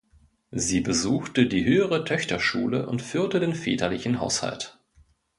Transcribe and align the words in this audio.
Sie 0.49 0.81
besuchte 0.81 1.45
die 1.45 1.63
Höhere 1.63 2.03
Töchterschule 2.05 2.87
und 2.87 3.03
führte 3.03 3.39
den 3.39 3.53
väterlichen 3.53 4.19
Haushalt. 4.19 4.79